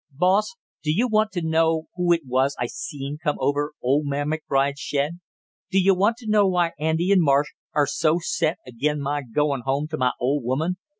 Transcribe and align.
"Boss, 0.09 0.55
do 0.83 0.91
you 0.91 1.07
want 1.07 1.31
to 1.33 1.43
know 1.47 1.85
who 1.95 2.11
it 2.11 2.25
was 2.25 2.55
I 2.57 2.65
seen 2.65 3.19
come 3.23 3.35
over 3.39 3.73
old 3.83 4.07
man 4.07 4.29
McBride's 4.31 4.79
shed? 4.79 5.19
Do 5.69 5.79
you 5.79 5.93
want 5.93 6.17
to 6.17 6.27
know 6.27 6.47
why 6.47 6.71
Andy 6.79 7.11
and 7.11 7.21
Marsh 7.21 7.51
are 7.75 7.85
so 7.85 8.17
set 8.19 8.57
agin 8.65 8.99
my 8.99 9.21
goin' 9.21 9.61
home 9.63 9.87
to 9.89 9.97
my 9.97 10.13
old 10.19 10.43
woman? 10.43 10.77